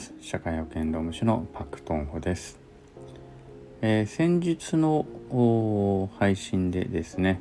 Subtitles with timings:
[0.00, 0.14] ます。
[0.22, 2.58] 社会保険労務士のパクトンホです、
[3.82, 5.04] えー、先日の
[6.18, 7.40] 配信でですね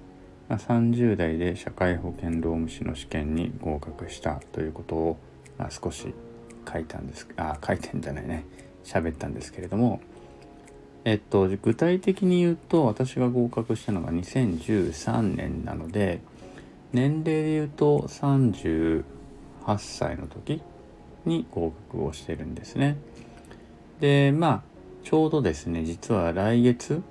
[0.50, 5.18] 30代で社会保険労務士の試験に合格したということを、
[5.58, 6.14] あ、少し
[6.72, 8.46] 書いたんですあ書いてんじゃないね。
[8.84, 10.02] 喋ったんですけれども
[11.06, 16.22] えっと具体的に言うと私が合格したのが2013年なので
[16.92, 19.04] 年齢で言うと38
[19.78, 20.62] 歳の時
[21.30, 22.98] に合格をしてるんですね。
[24.02, 24.62] でまあ
[25.04, 27.02] ちょうどですね実は来月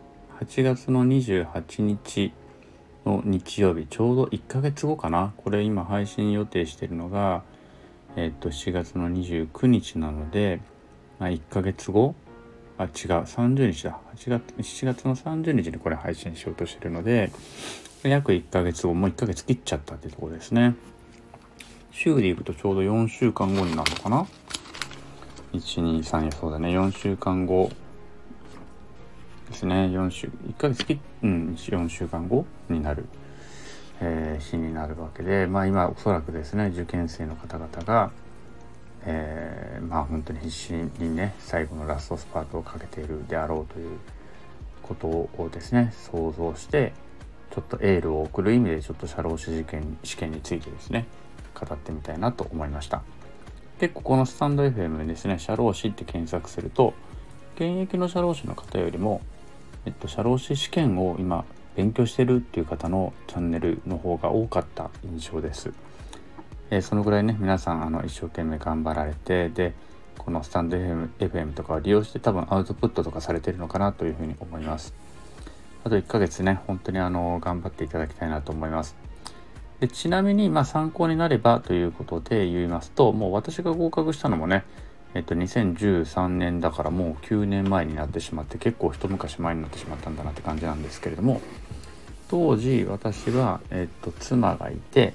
[0.41, 2.33] 8月の28日
[3.07, 7.43] の日曜日ちょうど1ヶ月後かなこれ今配信予定してるのが
[8.17, 10.61] えっと7月の29日なので、
[11.19, 12.15] まあ、1ヶ月後
[12.77, 17.33] あ違う30日だ8月7月の30日にこれ配信しようとしてるので
[18.05, 20.77] 約1ヶ月後もう1ヶ月切っちゃったってとこですね。
[21.99, 24.25] 週でいくとちょうど4週間後になるのかな
[25.53, 27.73] ?123 そうだね4週間後
[29.49, 33.07] ですね4週1ヶ月きうん4週間後になる、
[34.01, 38.13] えー、日になるわけでまあ今おそらくですね受験生の方々が
[39.05, 43.99] えー、まあ本当に必死にね最後のラストスパートをかけているであろうという
[44.83, 46.93] ことをですね想像して
[47.51, 51.07] ちょっとエールを送る意味でちょっと社労士事件試験についてですね
[51.59, 53.03] 語ってみたいなと思いました。
[53.79, 56.95] で、ここのスタンド FM でですね、社労士って検索すると、
[57.55, 59.21] 現役の社労士の方よりも、
[59.87, 61.45] えっと、社労士試験を今
[61.77, 65.73] 勉強してるっていう方のチャンネルの方が多かった印象です。
[66.71, 69.75] えー、そのぐらいね、皆さんあの一生懸命頑張られて、で、
[70.19, 74.93] このスタンド FM, FM とかを利用して多分アウトプットとかされてるのかなというふうに思います。
[75.85, 79.08] あと1ヶ月ね、本当にあの頑張っていただきたいなと思います。
[79.81, 84.65] でちなみに、ま、参考になればということで言いますと、もう私が合格したのもね、
[85.15, 91.41] えっと、2013年だからもう9年前になってしまって結構一昔前になってしまったんだなって感じなんですけれども
[92.29, 95.15] 当時私は、えっと、妻がいて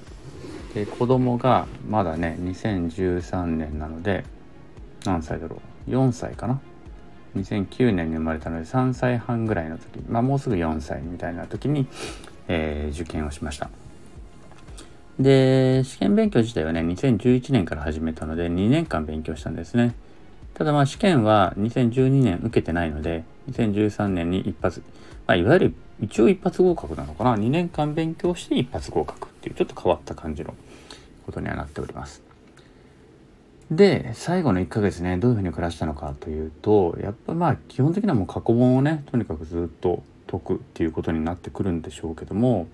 [0.74, 4.24] で子供がまだね2013年なので
[5.04, 6.60] 何歳だろう4歳かな
[7.36, 11.86] ？2009年に生まれたので3歳半ぐらいの時まあもうすぐ4歳みたいな時に、
[12.48, 13.70] えー、受験をしました。
[15.18, 19.94] で、試験勉強自体はね、2011年から始めたので、2年間勉強したんですね。
[20.54, 24.82] ただまあ試験は2012年受けてないので、2013年に一発、
[25.26, 30.54] まあ、いわゆる一応一発合格なのかな？2年間勉強して一発合格っていうちょっと変わった感じの
[31.26, 32.22] ことにはなっております。
[33.70, 42.66] で、最後の1ヶ月ね、どういうふうに暮らしたのかというと、やっぱまあ基本的にはもう過去問をね、とにかくずっと解くっていうことになってくるんでしょうけども、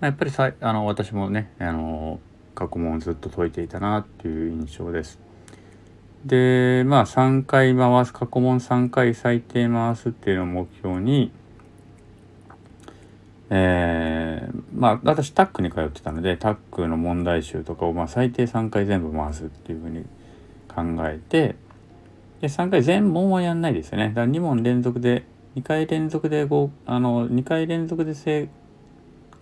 [0.00, 2.20] やっぱりさあの私もねあの
[2.54, 5.18] 過去問ずっと解いていたなっていう印象です。
[6.24, 11.30] でまあ3回回す過去問3回最低回すっていうのを目標に
[13.50, 20.04] えー、まあ私タックに通ってたのでタックの問題集とかをまあ最低3回全部回すっていうふうに
[20.66, 21.56] 考えて
[22.40, 25.24] で3回全問はやんないですよねだから2問連続で
[25.56, 26.42] 2回連続で
[26.86, 28.48] あの2回連続で正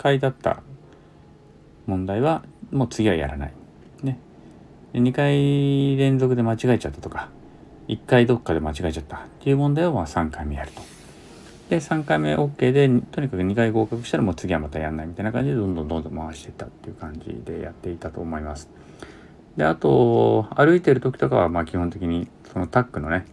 [0.03, 0.63] 回だった
[1.87, 3.53] 問題はもう次はやらない。
[4.03, 4.19] ね。
[4.95, 7.29] 2回連続で間違えちゃったとか、
[7.89, 10.83] 1回どっかで間違えちゃったっていう問題をまあ3回目やると。
[11.71, 18.69] で、3回目 OK で、とにかく2回合格したらもう次はまたやんないみたいな感じでどんどんどんどん回していったっていう感じでやっていたと思います。
[19.57, 23.27] で、あと、歩いてる時とかはまあ基本的にそのタックのね、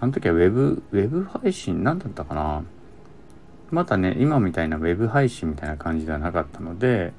[0.00, 2.64] あの時はウェブ、ウェブ配信何だったかな？
[3.72, 7.12] またね今みたいなウェブ配信みたいな感じではなかったので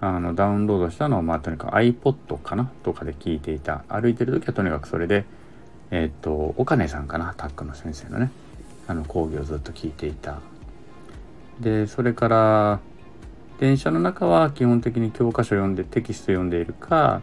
[0.00, 3.84] あのダウンロードしたのをまあとにかく iPod かなとかで聞いていた。
[3.88, 5.24] 歩いてる時はとにかくそれで
[5.90, 8.30] えっ、と岡根さんかなタックの先生のね。
[8.86, 10.40] あの講義をずっと聞いていた。
[11.60, 12.80] でそれから
[13.58, 17.22] 電車の中は基本的に教科書読んでテキスト読んでいるか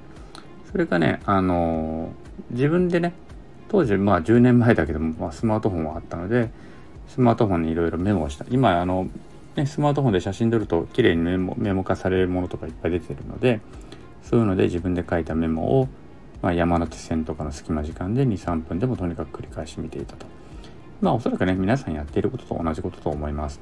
[0.69, 2.11] それかねあの
[2.51, 3.13] 自分でね
[3.69, 6.49] 当時まあ10年前だけども、まあ、スマートフォンはあったので
[7.07, 8.45] スマートフォンにいろいろメモをした。
[8.49, 9.07] 今、あの、
[9.55, 13.61] ね、スマートフォンで写真撮ると綺麗にメモメモ化されるものとかいっぱい出てるので、
[14.21, 15.87] そういうので自分で書いたメモを、
[16.41, 20.25] まあ、山手線とかの隙間時間で2、3分でもとにかく繰り返し見ていたと。
[21.01, 23.61] まあおそらくね、皆さんやっていることと同じことと思います。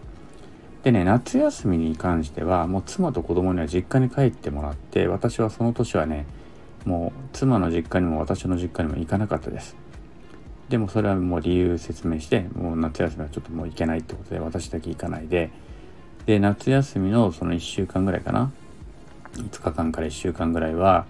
[0.83, 6.25] でね、夏休みに関しては、もう妻と子供には実家に帰ってもらって、私はその年はね、
[6.85, 9.77] もう妻の実家にも私の実家にも行かなかったです。
[10.69, 15.51] でもそれはもう理由説明してもう夏休みはちょっともう行けないってことで私だけ行かないで。
[16.25, 18.51] で夏休みのその1週間ぐらいかな。
[19.33, 21.05] 5日間から1週間ぐらいは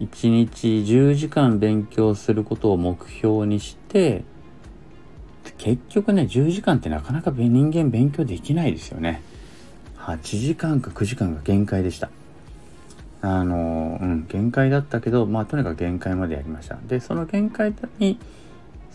[0.00, 4.24] 1日10時間勉強することを目標にして
[5.58, 9.22] 結局ね10時間ってなかなか人間勉強できないですよね。
[9.98, 12.10] 8時間か9時間が限界でした。
[13.20, 16.78] あのうん限界だったけどまあとにかく限界までやりました。
[16.86, 18.18] でその限界に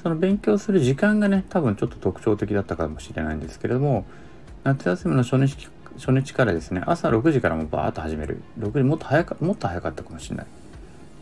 [0.01, 4.06] その勉強する時間がね多分ちょっと特徴的だったかもしれないんですけれども
[4.63, 5.68] 夏休みの初日
[5.98, 8.42] 初日からですね朝6時からもバーッと始める。
[8.60, 10.46] 6時もっと早かもっと早かったかもしれない。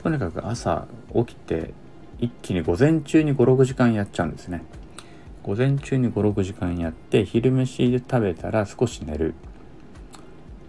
[0.04, 0.86] とにかく朝
[1.16, 1.74] 起きて
[2.20, 4.64] 一気に午前中に56時間やっちゃうんですね。
[5.42, 9.34] 午前中に56時間やって昼飯で食べたら少し寝る。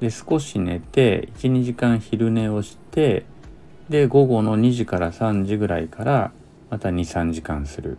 [0.01, 3.27] で少し寝て12時間昼寝をして
[3.91, 6.33] で午後の2時から3時ぐらいから
[6.71, 7.99] また23時間する。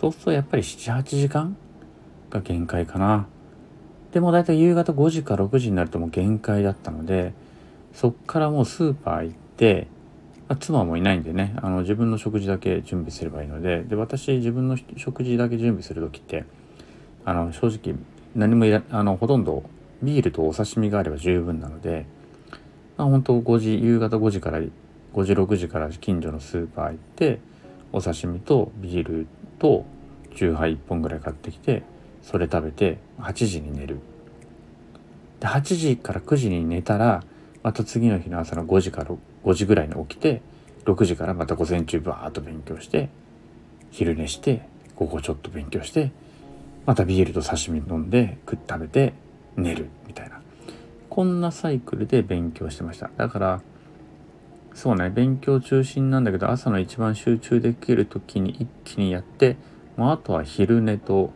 [0.00, 1.56] そうするとやっぱり78時間
[2.30, 3.26] が限界かな。
[4.12, 7.32] でも大体夕方5時か6時になるともう限界だったので
[7.94, 9.88] そっからもうスーパー行って、
[10.48, 16.44] まあ、妻もいないんでねあの自分の食事だけ準備すればいいのでで私自分の食事だけ準備する時って
[17.24, 17.98] あの正直
[18.34, 19.62] 何もいらあのほとんど
[20.02, 22.04] ビールとお刺身があれば十分なので、
[22.98, 24.70] まあ、本当5時夕方5時から5
[25.24, 27.40] 時6時から近所のスーパー行って
[27.92, 29.26] お刺身とビール
[29.58, 29.84] と
[30.34, 31.82] 酎ハイ1本ぐらい買ってきて
[32.22, 34.00] それ食べて8時に寝る。
[35.40, 37.22] で8時から9時に寝たら
[37.62, 39.10] また次の日の朝の5時から
[39.44, 40.40] 5時ぐらいに起きて
[40.84, 43.08] 6時からまた午前中バーッと勉強して
[43.90, 44.62] 昼寝して
[44.96, 46.12] 午後ちょっと勉強して
[46.86, 49.12] またビールと刺身飲んで食食べて
[49.56, 50.40] 寝るみたいな。
[51.08, 53.10] こんなサイクルで勉強してました。
[53.16, 53.60] だから
[54.74, 55.10] そうね。
[55.10, 59.56] 勉強中心なんだけど朝の一番集中できる時に一気にやって
[59.96, 61.32] もうあとは昼寝と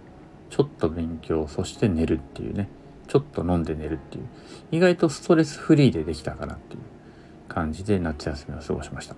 [0.50, 2.68] ちょっと勉強そして寝るっていうね。
[3.08, 4.24] ちょっと飲んで寝るっていう。
[4.72, 6.80] 意外とストレスフリーでできたかなっていう
[7.48, 9.14] 感じで夏休みを過ごしました。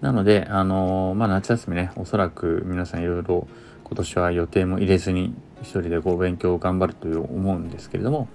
[0.00, 3.46] なのであのー、まあ夏休みねおそらく皆さんいろいろ
[3.84, 8.28] 今年は予定も入れずに一人でこう勉強を頑張るという思うんですけれども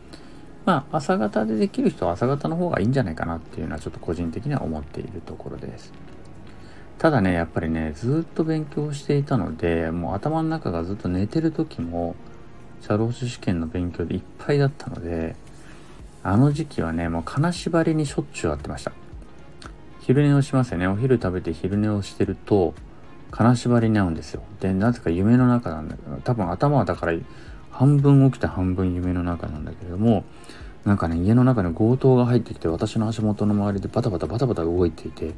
[0.66, 5.92] まあ朝方でできる人は朝方の方がいいんじゃないかなっていうのはちょっと個人的には思っているところです。
[6.98, 12.16] ただねやっぱりねずっと勉強していたのでもう頭の中がずっと寝てる時も
[12.82, 15.36] 社労士試験の勉強でいっぱいだったので
[16.22, 18.92] あの時期はねもう金縛りにしょっちゅう会ってました。
[20.02, 20.88] 昼寝をしますよね。
[20.88, 22.74] お昼食べて昼寝をしてると
[23.32, 24.44] 金縛りに合うんですよ。
[24.60, 27.14] でなぜか夢の中なんだけど多分頭はだから
[27.82, 30.24] 半分起きて半分夢の中なんだけれども
[30.86, 35.34] なんかね家の中に強盗が入ってきて私の足元の周りでバタバタバタバタ動いていて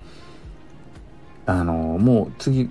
[1.46, 2.70] あのもう次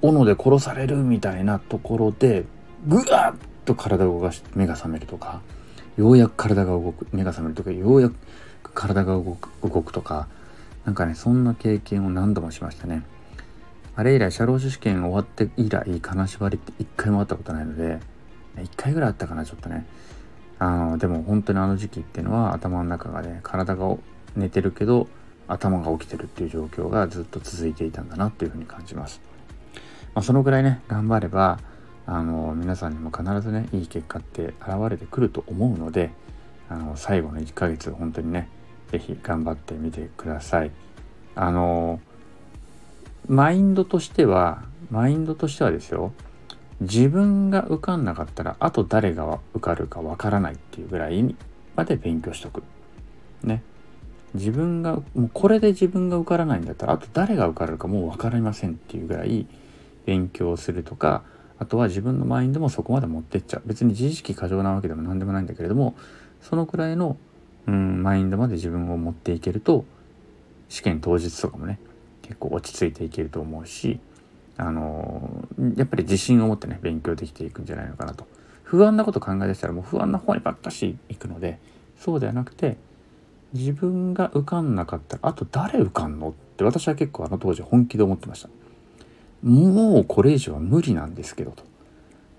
[0.00, 2.44] 斧で殺されるみたいなところで
[2.86, 5.40] ぐわっと体を動かして目が覚めるとか
[5.96, 8.14] ようやく体が動く目が覚めるとかようやく
[8.72, 10.28] 体が動く動くとか
[10.84, 13.02] なんかねそんな経験を何度もしましたね。
[13.98, 17.98] あれ以来社労士試験終わって以来金縛りって一回もあったことないので
[18.62, 19.86] 一回ぐらいあったかなちょっとね。
[20.60, 23.96] あのでも本当にあの時期っていうのは頭の中がね体が
[24.36, 25.08] 寝てるけど
[25.48, 29.20] 頭が起きてるっていう状況がずっと続いていたんだなっていうふうに感じます、
[30.14, 31.58] まあ、そのぐらいね頑張れば
[32.06, 36.10] あの皆さんにも必ずねいい結果って現れてくると思うので
[36.68, 38.48] あの最後の1ヶ月本当にね
[38.92, 40.70] 是非頑張ってみてください。
[41.34, 42.00] あの
[43.28, 46.12] マインドとしてはマインドとしてはですよ
[46.80, 51.34] 自分が受かんなかったらあと誰が受かるかわからないっていうぐらい
[51.76, 52.62] まで勉強しとく。
[53.42, 53.62] ね。
[54.34, 59.46] 自分がもうこれで自分が受からないんだったらあと誰が受かるかもう分かりませんっていうぐらい
[60.04, 61.22] 勉強するとか
[61.58, 63.62] あとは自分のマインドもそこまで持ってっちゃう。
[63.66, 65.96] 別に自意識過剰なわけでも何でもないんだけれども
[66.40, 67.16] そのくらいの、
[67.66, 69.84] うん、マインドまで自分を持っていけると
[70.68, 71.80] 試験当日とかもね
[72.28, 73.98] 結構落ち着いていけると思うし
[74.58, 78.26] あのやっぱり自信を持ってね勉強できていくんじゃないのかなと。
[78.64, 81.58] 不安なこと考え出したらもう不安な方にばっかし行くので
[81.98, 82.76] そうではなくて
[83.54, 88.50] 自分が受かんなかったらあと誰受かんのって私は結構あの当時本気で思ってました。
[89.42, 91.62] もうこれ以上は無理なんですけどと。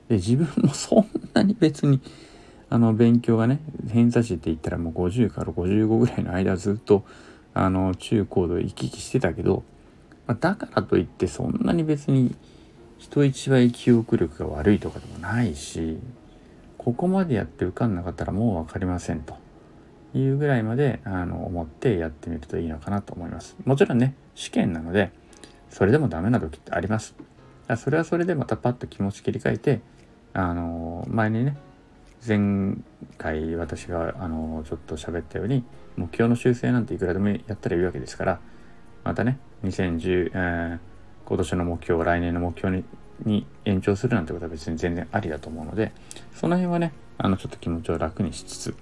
[0.10, 2.00] で自分もそんなに別に
[2.70, 3.60] あの勉強がね
[3.92, 7.06] 偏差値って言ったらもう50から55ぐらいの間ずっと
[7.56, 9.64] あの中高度行き来してたけど、
[10.30, 12.36] まあ、だからといってそんなに別に
[13.00, 15.98] 人一倍記憶力が悪いとかでもないし
[16.78, 19.36] ここまでやって受かんなかったらもう分かりませんと
[20.14, 23.58] いうぐらいまであの思ってやってみるといいのかなと思います。
[23.66, 25.12] もちろんね試験なので
[25.72, 27.16] それでもダメな時ってあります。
[27.76, 29.82] それはそれでまたパッと気持ち切り替えて
[30.34, 31.58] あの前にね
[32.26, 32.76] 前
[33.18, 35.64] 回私があのちょっと喋ったように
[35.96, 38.40] 目標の修正なんていくらでもやったらいいわけですから
[39.04, 40.80] またね2010、えー、
[41.26, 42.84] 今年の目標を来年の目標に
[43.26, 45.92] に延長するなんてことは別に全然ありだと思うので
[46.36, 48.76] その辺はねあのちょっと気持ちを楽にしつつ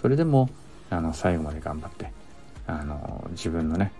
[0.00, 0.50] それでも
[0.90, 2.10] あの最後まで頑張って
[2.66, 3.92] あの自分のね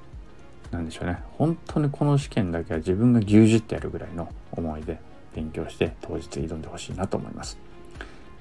[0.71, 4.99] 何でしょうね本当にこの試験だけは自分が牛耳ってやるぐらいの思いで
[5.35, 7.59] 勉強して当日挑んでほしいなと思います。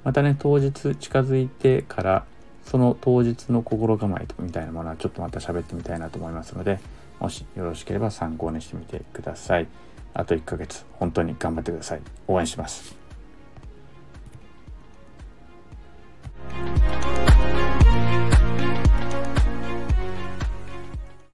[0.04, 2.26] またね当日近づいてから
[2.64, 6.80] その当日の心構えみたいなものはちょっとまた喋ってみたいなと思いますので
[7.26, 9.68] もしよろしければ参考にしてみてください。
[10.14, 12.02] あと1ヶ月本当に頑張ってください。
[12.28, 13.05] 応援します。